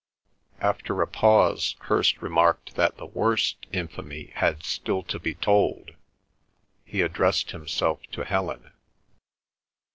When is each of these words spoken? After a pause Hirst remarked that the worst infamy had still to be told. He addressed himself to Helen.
After 0.61 0.99
a 1.03 1.07
pause 1.07 1.75
Hirst 1.81 2.23
remarked 2.23 2.73
that 2.73 2.97
the 2.97 3.05
worst 3.05 3.67
infamy 3.71 4.31
had 4.33 4.63
still 4.63 5.03
to 5.03 5.19
be 5.19 5.35
told. 5.35 5.91
He 6.83 7.01
addressed 7.03 7.51
himself 7.51 8.01
to 8.13 8.23
Helen. 8.25 8.71